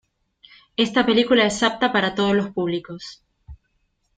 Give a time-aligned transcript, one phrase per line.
[0.77, 3.23] Esta película es apta para todos los públicos.